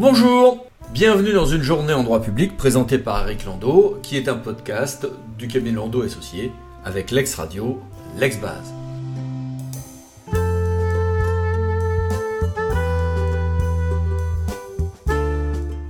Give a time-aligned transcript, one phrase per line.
[0.00, 4.36] Bonjour, bienvenue dans une journée en droit public présentée par Eric Landau, qui est un
[4.36, 5.06] podcast
[5.36, 6.52] du cabinet Landau Associé
[6.86, 7.78] avec l'ex radio,
[8.18, 8.72] l'ex base.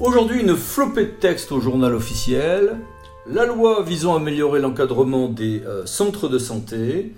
[0.00, 2.78] Aujourd'hui, une flopée de textes au journal officiel,
[3.26, 7.12] la loi visant à améliorer l'encadrement des euh, centres de santé,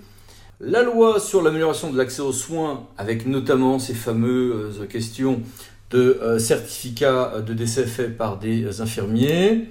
[0.59, 5.41] la loi sur l'amélioration de l'accès aux soins, avec notamment ces fameuses questions
[5.91, 9.69] de euh, certificats de décès faits par des infirmiers,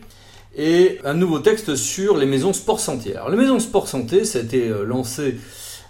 [0.56, 3.16] et un nouveau texte sur les maisons sport santé.
[3.16, 5.38] Alors les maisons sport santé, ça a été euh, lancé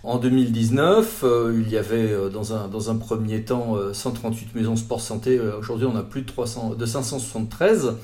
[0.02, 1.24] en 2019.
[1.54, 5.38] il y avait dans un, dans un premier temps 138 maisons sport santé.
[5.58, 7.96] Aujourd'hui, on a plus de, 300, de 573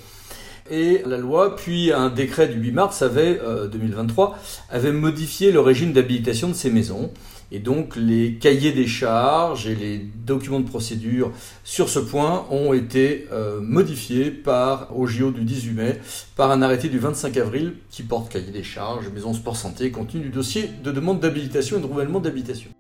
[0.71, 5.61] et la loi, puis un décret du 8 mars avait, 2023 euh, avait modifié le
[5.61, 7.11] régime d'habilitation de ces maisons.
[7.53, 11.31] Et donc les cahiers des charges et les documents de procédure
[11.63, 16.01] sur ce point ont été euh, modifiés par au JO du 18 mai
[16.35, 20.21] par un arrêté du 25 avril qui porte cahier des charges, maison sport santé, contenu
[20.21, 22.71] du dossier de demande d'habilitation et de renouvellement d'habilitation.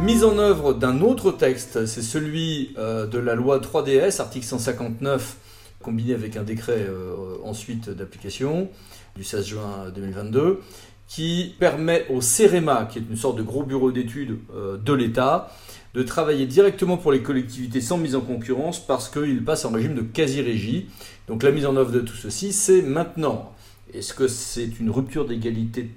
[0.00, 5.36] Mise en œuvre d'un autre texte, c'est celui euh, de la loi 3DS, article 159,
[5.82, 8.68] combiné avec un décret euh, ensuite d'application
[9.16, 10.60] du 16 juin 2022,
[11.08, 15.50] qui permet au CEREMA, qui est une sorte de gros bureau d'études euh, de l'État,
[15.94, 19.94] de travailler directement pour les collectivités sans mise en concurrence parce qu'il passe en régime
[19.94, 20.88] de quasi-régie.
[21.26, 23.52] Donc la mise en œuvre de tout ceci, c'est maintenant.
[23.92, 25.90] Est-ce que c'est une rupture d'égalité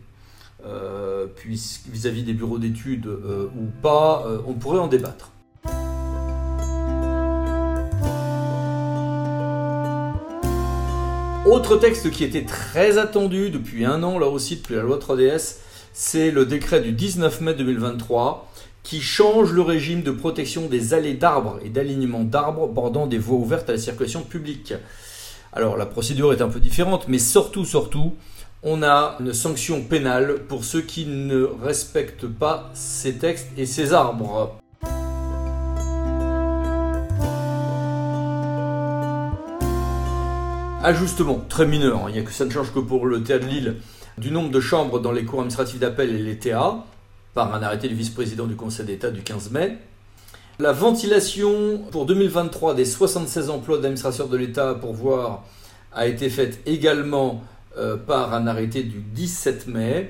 [0.66, 5.32] euh, vis-à-vis des bureaux d'études euh, ou pas, euh, on pourrait en débattre.
[11.46, 15.58] Autre texte qui était très attendu depuis un an, là aussi depuis la loi 3DS,
[15.94, 18.48] c'est le décret du 19 mai 2023
[18.84, 23.38] qui change le régime de protection des allées d'arbres et d'alignement d'arbres bordant des voies
[23.38, 24.74] ouvertes à la circulation publique.
[25.54, 28.14] Alors la procédure est un peu différente, mais surtout, surtout,
[28.64, 33.94] on a une sanction pénale pour ceux qui ne respectent pas ces textes et ces
[33.94, 34.60] arbres.
[40.84, 42.06] Ajustement très mineur, hein.
[42.10, 43.76] il n'y a que ça ne change que pour le théâtre de Lille
[44.18, 46.86] du nombre de chambres dans les cours administratifs d'appel et les TA,
[47.34, 49.78] par un arrêté du vice-président du Conseil d'État du 15 mai.
[50.60, 55.46] La ventilation pour 2023 des 76 emplois d'administrateurs de l'État pour voir
[55.94, 57.42] a été faite également
[57.78, 60.10] euh, par un arrêté du 17 mai.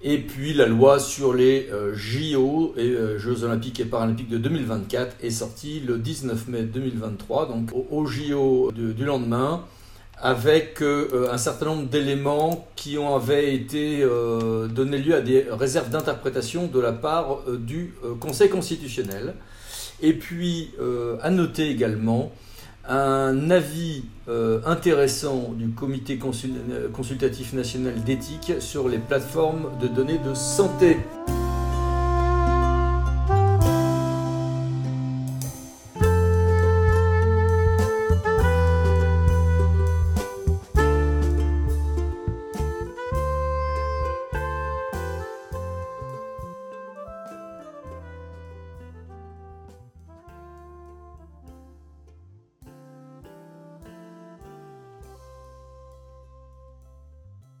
[0.00, 5.16] Et puis la loi sur les euh, JO euh, Jeux olympiques et paralympiques de 2024
[5.22, 9.64] est sortie le 19 mai 2023, donc au, JO du lendemain,
[10.22, 14.02] avec un certain nombre d'éléments qui ont, avaient été
[14.70, 19.34] donné lieu à des réserves d'interprétation de la part du Conseil constitutionnel.
[20.00, 20.70] Et puis
[21.22, 22.32] à noter également
[22.88, 30.34] un avis euh, intéressant du comité consultatif national d'éthique sur les plateformes de données de
[30.34, 30.98] santé.